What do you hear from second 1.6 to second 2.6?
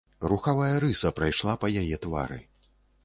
па яе твары.